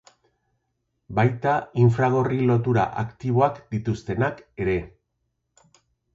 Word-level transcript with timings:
Baita 1.19 1.53
infragorri 1.81 2.39
lotura 2.53 2.87
aktiboak 3.03 3.61
dituztenak 3.77 4.43
ere. 4.67 4.81